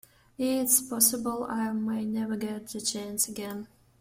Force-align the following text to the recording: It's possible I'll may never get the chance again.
It's 0.39 0.81
possible 0.81 1.43
I'll 1.47 1.75
may 1.75 2.03
never 2.05 2.35
get 2.35 2.65
the 2.69 2.81
chance 2.81 3.27
again. 3.27 3.67